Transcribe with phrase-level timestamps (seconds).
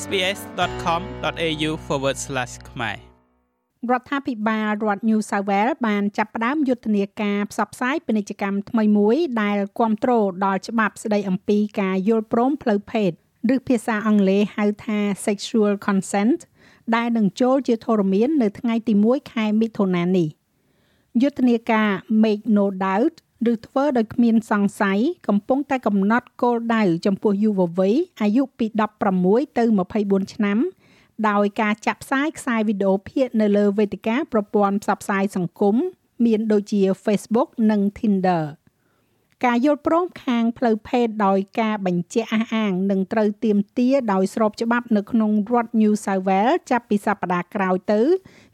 [0.00, 1.70] sbs.com.au/
[2.70, 2.96] ខ្មែរ
[3.90, 13.10] រដ្ឋាភិបាលរដ្ឋ New South Wales បានចាប់ផ្ដើមយុទ្ធនាការផ្សព្វផ្សាយពាណិជ្ជកម្មថ្មីមួយដែលគ្រប់គ្រងដល់ច្បាប់ស្ដីអំពីការយល់ព្រមផ្លូវភេទ
[13.54, 16.38] ឬភាសាអង់គ្លេសហៅថា sexual consent
[16.94, 20.28] ដែលនឹងចូលជាធរមាននៅថ្ងៃទី1ខែមិថុនានេះ
[21.22, 21.88] យុទ្ធនាការ
[22.22, 23.14] Make No Doubt
[23.50, 24.98] ឬធ្វើដោយគ្មានសង្ស័យ
[25.28, 28.66] កំពុងតែកំណត់គោលដៅចំពោះយុវវ័យអាយុពី
[29.12, 29.64] 16ទៅ
[29.98, 30.58] 24ឆ្នាំ
[31.28, 35.76] ដោយការចាក់ផ្សាយខ្សែវីដេអូភាគនៅលើវេទិកាប្រព័ន្ធផ្សព្វផ្សាយសង្គម
[36.24, 38.42] មានដូចជា Facebook និង Tinder
[39.44, 48.00] ការយល់ព្រមខាងផ្លូវភេទដោយការបញ្ជាក់អះអាងនឹងត្រូវទៀមទាដោយស្របច្បាប់នៅក្នុងរដ្ឋ New South Wales ចាប់ពីសប្តាហ៍ក្រោយទៅ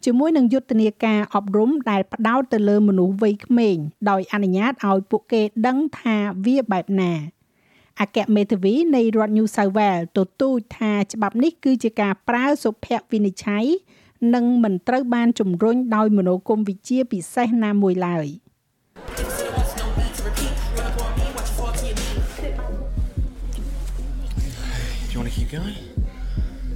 [0.04, 3.76] ជាមួយនឹងយុទ្ធនាការអប់រំដែលផ្ដោតទៅលើមនុស្សវ័យក្មេង
[4.10, 6.16] ដោយអនុញ្ញាតឲ្យពួកគេដឹងថា
[6.46, 7.12] វាបែបណា
[8.00, 13.66] អគ្គមេធាវីនៃរដ្ឋ New South Wales ទទូចថាច្បាប់នេះគឺជាការប្រើសុភវិនិច្ឆ័យ
[14.34, 18.28] និងមិនត្រូវបានជំរុញដោយមនោគមវិជ្ជាពិសេសណាមួយឡើយ។
[25.50, 25.74] going?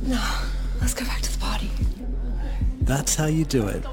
[0.03, 0.23] No,
[0.81, 1.71] let's go back to the party.
[2.81, 3.85] That's how you do it.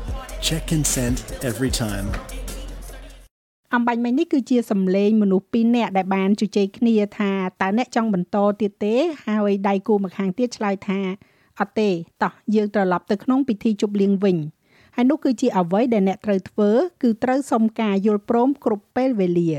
[0.41, 1.17] Check consent
[1.49, 2.07] every time.
[3.75, 8.95] អំបញ្ញមិញនេះគឺជាសម្លេងមនុស្សពីរនាក់ដែលបានជជែកគ្នាថាតើអ្នកចង់បន្តទៀតទេ
[9.27, 10.99] ហើយដៃគូម្ខាងទៀតឆ្លើយថា
[11.59, 11.89] អត់ទេ
[12.23, 14.37] តោះយើងត្រឡប់ទៅក្នុងពិធីជប់លៀងវិញ
[14.95, 16.69] ហើយនោះគឺជាអ្វីដែលអ្នកត្រូវធ្វើ
[17.03, 19.51] គឺត្រូវសុំការយល់ព្រមគ្រប់ពេលវេលា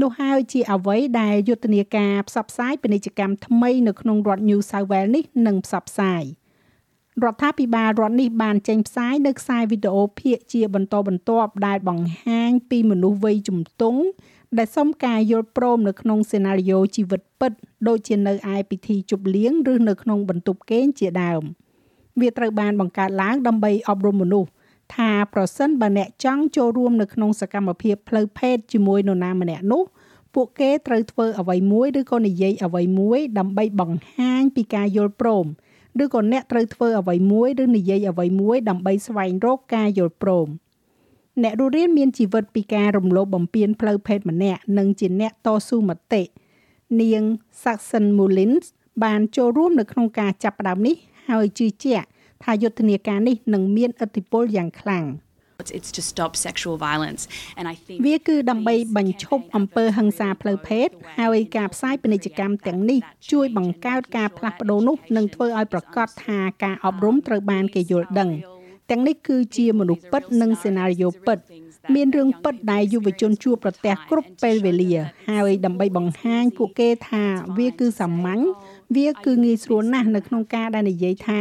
[0.00, 6.22] នោះហើយជាអ្វីដែលយុទ្ធនាការផ្សព្វផ្សាយពាណិជ្ជកម្មថ្មីនៅក្នុងរដ្ឋ New South Wales នេះនឹងផ្សព្វផ្សាយ
[7.22, 14.00] រដ្ឋាភិបាលរដ្ឋនេះបានចេញផ្សាយនៅខ្សែវីដេអូភាគជាបន្តបន្ទាប់ដែលបង្ហាញពីមនុស្សវ័យជំទង់
[14.58, 17.52] ដែលសុំការយល់ព្រមនៅក្នុងសេណារីយ៉ូជីវិតពិត
[17.88, 21.42] ដូចជានៅឯពិធីជប់លៀងឬនៅក្នុងបន្ទប់គេងជាដើម
[22.20, 24.48] វាត្រូវបានបង្កើតឡើងដើម្បីអប់រំមនុស្ស
[24.94, 29.82] ថាប្រសិនបើអ្នកចង់ចូលរួមនៅក្នុងសកម្មភាពផ្លូវភេទជាមួយនរណាម្នាក់នោះ
[30.34, 35.46] ពួកគេត្រូវធ្វើអ្វីមួយឬក៏និយាយអ្វីមួយដើម្បីបង្ហាញពីការយល់ព្រម
[36.02, 40.48] ឬក៏អ្នកត្រូវធ្វើអ្វីមួយឬនិយាយអ្វីមួយដើម្បីស្វែងរកការយល់ព្រម
[41.42, 46.22] អ្នករស់រានមានជីវិតពីការរំលោភបំពានផ្លូវភេទម្នាក់និងជាអ្នកតស៊ូមតិ
[47.00, 47.22] នាង
[47.62, 48.64] Saxon Mullins
[49.04, 50.96] បានចូលរួមនៅក្នុងការចាប់ផ្ដើមនេះ
[51.28, 52.06] ហើយជឿជាក់
[52.44, 55.06] ថាយុទ្ធនាការនេះនឹងមានឥទ្ធិពលយ៉ាងខ្លាំង
[55.78, 57.22] it's to stop sexual violence
[57.58, 60.88] and I think វាគឺដើម្បីបញ្ឈប់អំពើហិង្សាផ្លូវភេទ
[61.20, 63.00] ហើយការផ្សាយពាណិជ្ជកម្មទាំងនេះ
[63.32, 68.30] ជួយបង្កើតការផ្លាស់ប្ដូរនោះនិងធ្វើឲ្យប្រកាសថាការអប់រំត្រូវបានគេយល់ដឹង
[68.90, 71.38] ទាំងនេះគឺជាមនុស្សពិតនិងសេណារីយ៉ូពិត
[71.94, 74.94] មានរឿងពិតដែលយុវជនជួបប្រទះគ្រប់ពេលវេលា
[75.28, 77.24] ហើយដើម្បីបង្ហាញពួកគេថា
[77.58, 78.42] វាគឺសាមញ្ញ
[78.96, 81.40] វាគឺងាយស្រួលណាស់នៅក្នុងការដែលនិយាយថា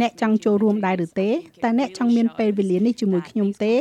[0.00, 1.30] អ្នកចង់ចូលរួមដែរឬទេ
[1.64, 3.74] តើអ្នកចង់មានពេលវេលានេះជាមួយខ្ញុំទេ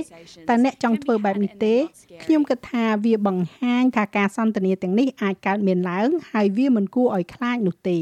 [0.50, 1.76] តើអ្នកចង់ធ្វើបែបនេះទេ
[2.24, 8.00] ខ្ញុំគិតថាវាបង្ហាញថាការសន្ទនាទាំងនេះអាចកើតមានឡើង ហើយវាមិនគួរឲ្យខ្លាចនោះទេ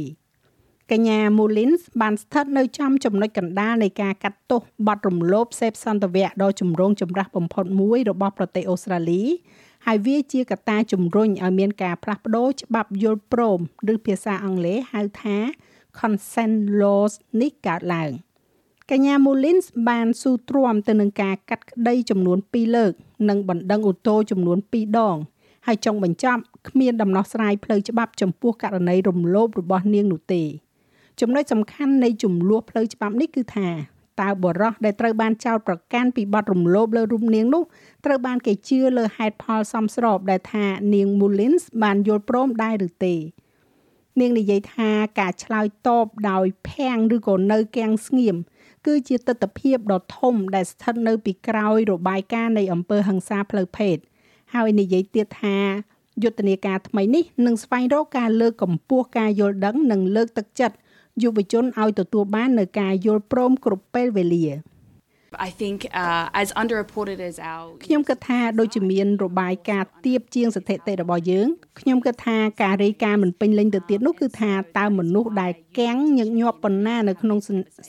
[0.91, 9.23] កញ្ញា Mullins បានស្ថិតនៅចំចំណុចកណ្ដាលនៃការកាត់ទោសបទរំលោភសេពសន្តិវៈដ៏ចម្រូងចម្រាសបំផុតមួយរបស់ប្រទេសអូស្ត្រាលី
[9.85, 13.59] ហើយវាជាកត្តាជំរុញឲ្យមានការផ្លាស់ប្ដូរច្បាប់យល់ព្រម
[13.93, 15.37] ឬភាសាអង់គ្លេសហៅថា
[15.99, 18.11] consent laws នេះកើតឡើង
[18.91, 22.91] កញ្ញា Mullins បានស៊ូទ្រាំទៅនឹងការកាត់ក្តីចំនួន2លើក
[23.29, 25.17] និងបណ្ដឹងអូតូចំនួន2ដង
[25.65, 30.43] ហើយចុងបញ្ចប់គ្មានដំណោះស្រាយផ្លូវច្បាប់ចំពោះករណីរំលោភរបស់នាងនោះទេ
[31.21, 33.69] ចំណុចសំខាន់នៃចំនួនផ្លូវច្បាប់នេះគឺថា
[34.21, 37.63] តើបរិះដែលត្រូវបានចោទប្រកាន់ពីបទរំលោភលើរូបនាងនោះ
[38.05, 43.15] ត្រូវបានគេជឿលើហេតុផលសមស្របដែលថានាង Mullins បានយល់ព្រមដែរឬទេ
[44.19, 44.89] នាងនិយាយថា
[45.19, 48.35] ការឆ្លើយតបដោយភាំងឬក៏នៅគាំងស្ងៀម
[48.85, 53.97] គឺជាទស្សនវិជ្ជាដ៏ធំដែលស្ថិតនៅពីក្រោយរបាយការណ៍នៃអំពើហិង្សាផ្លូវភេទ
[54.53, 55.57] ហើយនិយាយទៀតថា
[56.23, 60.75] យុទ្ធនាការថ្មីនេះនឹងស្វែងរកការលើកកម្ពស់ការយល់ដឹងនិងលើកទឹកចិត្ត
[61.23, 64.45] យុវជនឲ្យទទួលបាននូវការយល់ព្រមគ្រប់ពេលវេលា។
[65.47, 71.47] I think uh, as underreported as our ខ្ញុំគិតថាដូចជាមានរបាយការណ៍ទៀបជាងស្ថិតិរបស់យើង
[71.79, 77.37] ខ្ញុំគិតថាការរាយការណ៍មិនពេញលេញទៅទៀតនោះគឺថាតើមនុស្សដែលកាំងញឹកញាប់ប៉ុណ្ណានៅក្នុង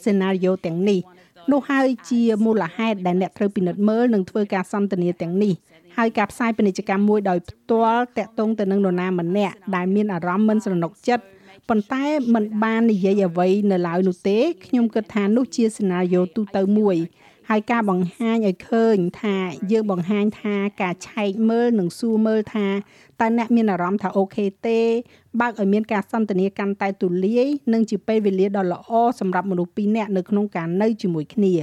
[0.04, 1.00] សេណារីយ៉ូទាំងនេះ
[1.52, 5.54] នោះហើយជាមូលហេតុដែលអ្នកត្រូវពិនិត្យមើលនិងធ្វើការសន្ទនាទាំងនេះ
[5.96, 11.24] ហើយការផ្សាយពាណិជ្ជកម្មមួយដោយផ្ទាល់តាក់ទងទៅនឹងនរណាម្នាក់ដែលមានអារម្មណ៍មិនស្រណុកចិត្ត
[11.68, 12.04] ប៉ុន្តែ
[12.34, 16.96] មិនបាននិយាយអ្វីនៅឡើយនោះទេខ្ញុំគិតថានោះជាសេណារីយ៉ូទូទៅមួយ
[17.50, 19.36] ហើយការបង្ហាញឲ្យឃើញថា
[19.72, 22.66] យើងបង្ហាញថាការឆែកមើលនិងសួរមើលថា
[23.20, 24.80] តើអ្នកមានអារម្មណ៍ថាអូខេទេ
[25.40, 28.90] បើកឲ្យមានការសន្ទនាកាន់តែទូលាយនិងជាពេលវេលាដ៏ល្អ
[29.20, 31.54] សម្រាប់មនុស្សពីរនាក់នៅក្នុងការនៅជាមួយគ្នា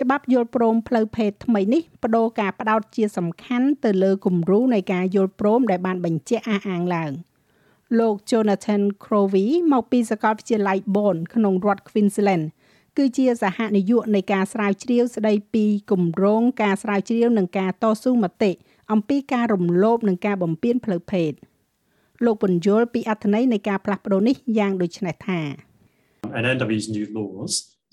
[0.00, 7.12] ច្បាប់យល់ព្រមផ្លូវភេទថ្មីនេះបដូរការផ្ដោតជាសំខាន់ទៅលើគំរូនៃការយល់ព្រមដែលបានបញ្ជាក់អះអាងឡើង
[7.98, 12.44] លោក Jonathan Crowley មកពីសាកលវិទ្យាល័យ Bonn ក្នុងរដ្ឋ Queensland
[12.98, 18.52] គឺជាសហនាយកនៃការស្រាវជ្រាវស្ដីពីគម្រោងការស្រាវជ្រាវនិងការតស៊ូមតិ
[18.92, 21.32] អំពីការរំលោភនិងការបំពានផ្លូវភេទ
[22.24, 25.40] លោកពន្យល់ពីអត្ថន័យនៃការផ្លាស់ប្ដូរនេះយ៉ាងដូចនេះថា
[26.36, 27.52] And under these new laws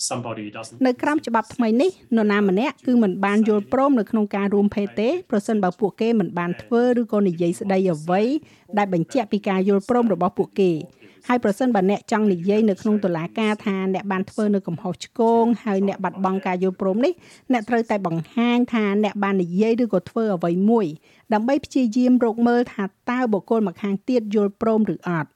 [0.09, 8.21] somebody doesn't នៅក្រោមច្បាប់ថ្មីនេះនរណាម្នាក់គឺមិនបានយល់ព្រមនៅក្នុងការរួមភេទទេប្រសិនបើពួកគេមិនបានធ្វើឬក៏និយាយស្ដីអ្វី
[8.77, 10.71] ដែលបញ្ជាក់ពីការយល់ព្រមរបស់ពួកគេ
[11.27, 17.13] ហើយប្រសិនបើអ្នកចង់និយាយនៅក្នុងតុលាការថាអ្នកបានធ្វើនៅកំហុសឆ្គងហើយអ្នកបាត់បង់ការយល់ព្រមនេះ
[17.51, 20.85] អ្នកត្រូវតែបង្ហាញថាអ្នកបាននិយាយឬក៏ធ្វើអ្វីមួយ
[21.33, 25.29] ដើម្បីព្យាយាមរកមើលថាតើបុគ្គលម្ខាងទៀតយល់ព្រមឬអត់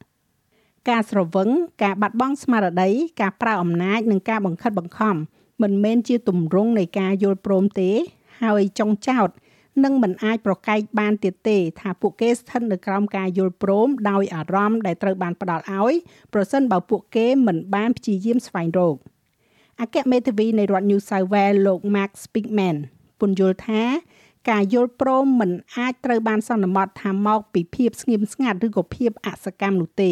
[0.89, 1.49] ការស្រវឹង
[1.83, 2.89] ការបាត់បង់ស្មារតី
[3.21, 5.15] ការប្រើអំណាចនិងការបង្ខិតបង្ខំ
[5.61, 7.91] មិនមែនជាទម្រង់នៃការយល់ព្រមទេ
[8.41, 9.29] ហើយចុងចោត
[9.83, 15.93] នឹងមិនអាចប្រកែកបានទៀតទេ ថាពួកគេស្ថិតនៅក្រោមការយល់ព្រមដោយអារម្មណ៍ដែលត្រូវបានផ្ដល់ឲ្យ
[16.33, 18.95] ប្រសិនបើពួកគេមិនបានព្យាយាមស្វែងរក
[19.81, 22.77] អគ្គមេធាវីនៃរដ្ឋ New South Wales លោក Mark Speakman
[23.19, 23.83] ពន្យល់ថា
[24.49, 30.11] ការយល់ព្រមមិនអាចត្រូវបានសន្មត់ថាមកពីភាពស្ងៀមស្ងាត់ឬក៏ភាពអសកម្មនោះទេ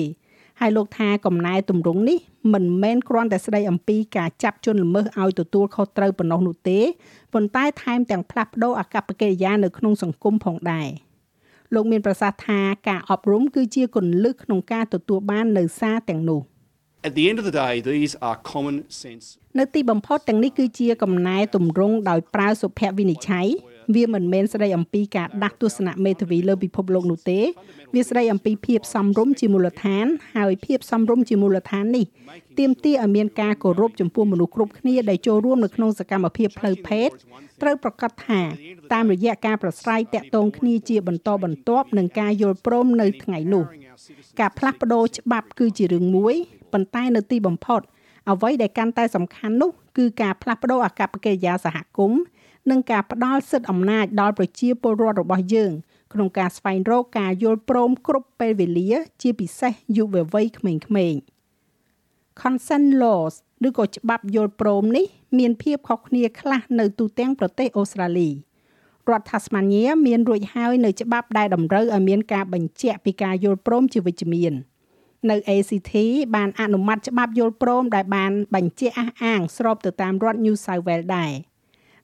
[0.60, 2.20] ហើយលោកថាកំណែទម្រង់នេះ
[2.54, 6.80] មិនមែនគ្រាន់តែស្ដីអំពីការចាប់ជនល្មើសឲ្យទទួលខុសត្រូវប៉ុណ្ណោះនោះទេ
[7.34, 10.90] ប៉ុន្តែថែមទាំងផ្លាស់ប្ដូរអាកប្បកិរិយានៅក្នុងសង្គមផងដែរ
[11.74, 12.60] លោកមានប្រសាសន៍ថា
[12.90, 16.42] ការអប់រំគឺជាគន្លឹះក្នុងការទទួលបាននៅសារទាំងនោះ
[17.08, 19.26] At the end of the day these are common sense
[19.60, 23.48] នៅទីបំផុតទាំងនេះគឺជាកំណែទម្រង់ដោយប្រើសុភវិនិច្ឆ័យ
[23.96, 27.40] វាមិនមែនស្ដីអំពីការដាស់ទស្សនៈមេធាវីលើពិភពលោកនោះទេ
[27.96, 32.06] វាស្ដីអំពីភាពសមរម្យជាមូលដ្ឋាន ហើយភាពសមរម្យជាមូលដ្ឋាននេះ
[32.60, 37.10] ទាមទារឲ្យមានការគោរពចំពោះមនុស្សគ្រប់គ្នាដែលចូលរួមនៅក្នុងសកម្មភាពផ្លូវភេទ
[37.62, 38.42] ត្រូវប្រកាសថា
[38.94, 43.64] តាមរយៈការប្រស្រ័យតាក់ទងគ្នាជាបន្តបន្ទាប់នឹងការយល់ព្រមនៅថ្ងៃនោះ
[44.40, 46.36] ការផ្លាស់ប្ដូរច្បាប់គឺជារឿងមួយ
[46.74, 47.82] ប៉ុន្តែនៅទីបំផុត
[48.30, 52.22] អ្វីដែលកាន់តែសំខាន់នោះគឺការផ្លាស់ប្ដូរអាកប្បកិរិយាសហគមន៍
[52.70, 55.72] និងការផ្ដល់សិទ្ធិអំណាចដល់ប្រជាពលរដ្ឋរបស់យើង
[56.14, 61.22] ក្នុងការស្វែងរកការយល់ព្រមគ្រប់ពេលវេលា ជាពិសេសយុវវ័យក្មេងៗ
[62.42, 63.34] Consent laws
[63.68, 65.06] ឬក៏ច្បាប់យល់ព្រមនេះ
[65.38, 68.30] មានភាពខុសគ្នាខ្លះនៅទូទាំងប្រទេសអូស្ត្រាលី
[69.10, 74.54] រដ្ឋ Tasmania មានរួចហើយនៅច្បាប់ដែលតម្រូវឲ្យមានការបញ្ជាក់ពីការយល់ព្រមជាវិជ្ជមាន
[75.30, 75.94] នៅ ACT
[76.36, 81.34] បានអនុម័តច្បាប់យល់ព្រមដែលបានបញ្ជាក់អះអាងស្របទៅតាមរដ្ឋ New South Wales ដែរ។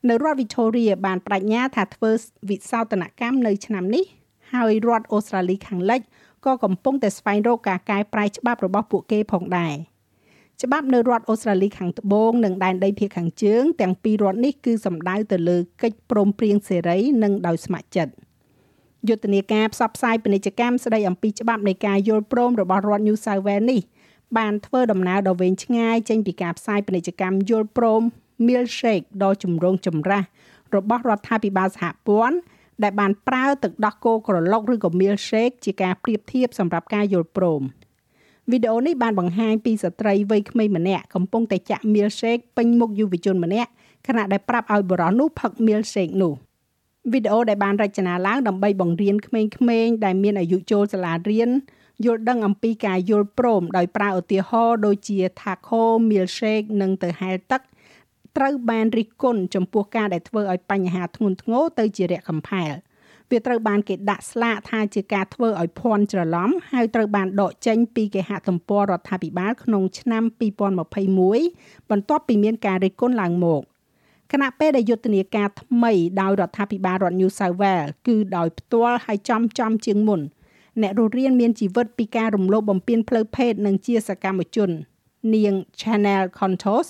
[0.07, 2.11] នៅរដ្ឋ Victoria បានបដិញ្ញាថាធ្វើ
[2.49, 4.05] វិសោធនកម្មនៅឆ្នាំនេះ
[4.53, 6.01] ហើយរដ្ឋអូស្ត្រាលីខាងលិច
[6.45, 9.75] ក៏កំពុងតែស្វែងរកការកែប្រែច្បាប់របស់ពួកគេផងដែរ
[10.63, 18.13] ច្បាប់នៅរដ្ឋអូស្ត្រាលីខាងត្បូងនិងដែនដីភាគខាងជើងទាំងពីររដ្ឋនេះគឺសំដៅទៅលើកិច្ចព្រមព្រៀងសេរីនិងដោយស្ម័គ្រចិត្ត
[19.07, 23.81] យុទ្ធនាការផ្សព្វផ្សាយពាណិជ្ជកម្មស្ដីអំពីច្បាប់នៃការយល់ព្រមរបស់រដ្ឋ New South Wales នេះ
[24.37, 28.03] បានធ្វើដំណើរដ៏វែងឆ្ងាយចេញពីការផ្សាយពាណិជ្ជកម្មយល់ព្រម
[28.47, 30.23] milkshake ដ៏ចម្រូងចម្រាស
[30.75, 32.37] របស់រដ្ឋាភិបាលសហព័ន្ធ
[32.83, 37.61] ដែលបានប្រើទឹកដោះគោក្រឡុកឬក៏ milkshake ជាការប្រៀបធៀបសម្រាប់ការយល់ព្រម
[38.51, 43.69] វីដេអូនេះបានបង្ហាញពីស្ត្រីវ័យក្មេងម្នាក់កំពុងតែចាក់ milkshake ពេញមុខយុវជនម្នាក់
[44.07, 46.33] ខណៈដែលប្រាប់ឲ្យបុរសនោះផឹក milkshake នោះ
[47.11, 49.41] វីដេអូដែលបានរចនាឡើងដើម្បីបង្រៀនក្មេ
[49.85, 51.49] ងៗដែលមានអាយុចូលសាលារៀន
[52.05, 57.61] យល់ដឹងអំពីការយល់ព្រមដោយប្រើឧទាហរណ៍ដូចជា taco milkshake និងទៅហែលទឹក
[58.37, 62.73] ត្រូវបានរិះគន់ចំពោះការដែលធ្វើឲ្យបញ្ហាធ្ងន់ធ្ងរទៅជារយៈកំផែល
[63.31, 70.23] វាត្រូវបានគេដាក់ស្លាកថាជាការធ្វើឲ្យភ័ន្តច្រឡំហើយត្រូវបានដកចេញពីគេហទំព័ររដ្ឋាភិបាលក្នុងឆ្នាំ
[71.21, 73.61] 2021បន្ទាប់ពីមានការរិះគន់ឡើងមក
[74.31, 80.21] គណៈពេលដែលយុទ្ធនាការថ្មីដោយរដ្ឋាភិបាលរដ្ឋ New South Wales គឺដោយផ្ទាល់ហើយចំចំជាងមុន
[80.81, 84.69] អ្នករស់រានមានជីវិតពីការរំលោភបំពានផ្លូវភេទនិងជាសកម្មជន
[85.33, 86.87] នាង Chanel Contos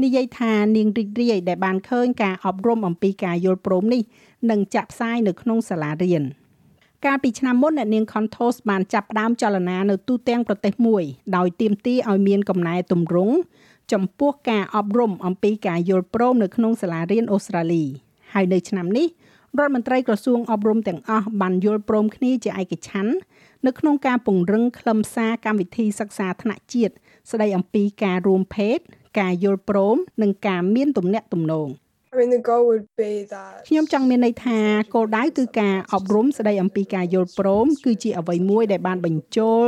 [0.00, 4.02] និយាយថានាងរីករាយដែលបានឃើញការអប់រំអំពីការយល់ព្រមនេះ
[4.50, 6.22] នឹងចាក់ផ្សាយនៅក្នុងសាលារៀន
[7.04, 11.02] កាលពីឆ្នាំមុនអ្នកនាង Contos បានចាប់ផ្ដើមចលនានៅទូទាំងប្រទេសមួយ
[11.36, 13.34] ដោយទាមទារឲ្យមានកំណែទម្រង់
[13.92, 17.84] ចំពោះការអប់រំអំពីការយល់ព្រមនៅក្នុងសាលារៀនអូស្ត្រាលី
[18.32, 19.06] ហើយនៅឆ្នាំនេះ
[19.58, 23.14] រដ្ឋមន្ត្រីក្រសួងអប់រំទាំងអស់បានយល់ព្រមគ្នាជាឯកច្ឆ័ន្ទ
[23.66, 26.94] នៅក្នុងការពង្រឹងខ្លឹមសារកម្មវិធីសិក្សាថ្នាក់ជាតិ
[27.30, 28.78] ស្ដីអំពីការរួមភេទ
[29.18, 31.68] ការយល់ព្រមនិងការមានទំនាក់ទំនង
[32.14, 34.58] I mean the goal would be that ខ្ញុំចង់មានន័យថា
[34.94, 39.66] គោលដៅគឺការអប់រំស្ដីអំពីការយល់ព្រម គឺជាអ្វីមួយដែលបានបញ្ចូល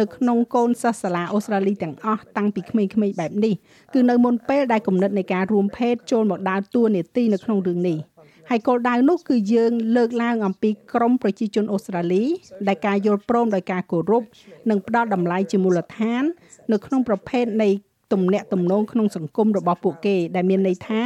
[0.00, 3.54] នៅក្នុងកូនសិស្សសាលាអូស្ត្រាលីទាំងអស់តាំងពីក្មេងៗបែបនេះ
[3.94, 7.98] គឺនៅមុនពេលដែលគំនិតនៃការរួមភេទចូលមកដើរតួនាទីនៅក្នុងរឿងនេះ
[8.50, 12.24] ហើយគោលដៅនោះគឺយើងលើកឡើងអំពីក្រមប្រជាជនអូស្ត្រាលី
[12.68, 14.22] ដែលការយល់ព្រមដោយការគោរព
[14.70, 16.22] និងផ្ដល់តម្លៃជាមូលដ្ឋាន
[16.72, 17.68] នៅក្នុងប្រភេទនៃ
[18.12, 21.02] ទំនាក់ទំនងក្នុងសង្គមរបស់ពួកគេដែលមានន័យថា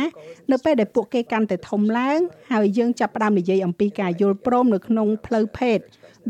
[0.50, 2.18] នៅពេលដែលពួកគេកាន់តែធំឡើង
[2.52, 5.78] ហើយយើងចាប់ផ្ដើមនិយាយអំពីការយល់ព្រមនៅក្នុងផ្លូវភេទ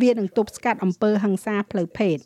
[0.02, 2.18] វានឹងទប់ស្កាត់អំពើហិង្សាផ្លូវភេទ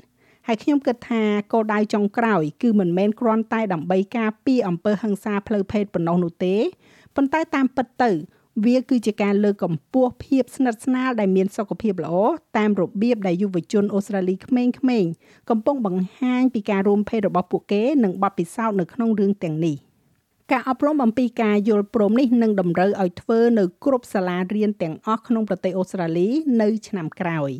[0.46, 6.56] ហើយខ្ញុំគិតថាគោលដៅចុងក្រោយគឺមិនមែនគ្រាន់តែដើម្បីការពារអំពើហិង្សាផ្លូវភេទប៉ុណ្ណោះនោះទេ
[7.16, 8.10] ប៉ុន្តែតាមពិតទៅ
[8.64, 12.16] វាគឺជាការលើកកម្ពស់ភាពស្និទ្ធស្នាលដែលមានសុខភាពល្អ
[12.58, 14.64] តាមរបៀបដែលយុវជនអូស្ត្រាលីក្មេ
[15.02, 15.12] ងៗ
[15.50, 19.76] កំពុងបង្ហាញពីការរួមភេទរបស់ពួកគេនិងបទពិសោធន៍នៅក្នុងរឿងទាំងនេះ
[20.52, 26.28] ការអប់រំអំពីការយល់ព្រមនេះនឹងតម្រូវឲ្យធ្វើនៅគ្រប់សាលារៀនទាំងអស់ក្នុងប្រទេសអូស្ត្រាលី
[26.60, 27.50] នៅឆ្នាំក្រោយ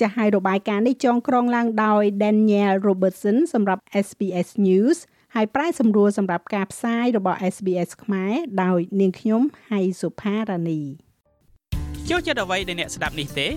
[0.00, 4.98] ចាស់ហើយរបាយការណ៍នេះចងក្រងឡើងដោយ Daniel Robertson សម្រាប់ SBS News
[5.34, 10.80] ហើយប្រែសម្រួលសម្រាប់ការផ្សាយរបស់ SBS ខ្មែរដោយនាងខ្ញុំហៃសុផារ៉ានី
[12.10, 13.48] ចូលចិត្តអ្វីដែលអ្នកស្ដាប់នេះទេ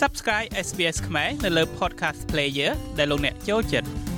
[0.00, 4.13] Subscribe SBS ខ្មែរនៅលើ Podcast Player ដែលលោកអ្នកចូលចិត្ត